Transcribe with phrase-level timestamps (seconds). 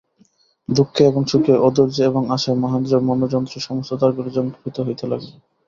[0.69, 5.33] দুঃখে এবং সুখে, অধৈর্যে এবং আশায় মহেন্দ্রের মনোযন্ত্রের সমস্ত তারগুলা ঝংকৃত হইতে লাগিল।